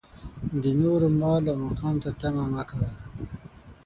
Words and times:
د 0.63 0.65
نورو 0.81 1.07
مال 1.19 1.43
او 1.51 1.57
مقام 1.67 1.95
ته 2.03 2.09
طمعه 2.19 2.45
مه 2.53 2.63
کوه. 2.69 2.89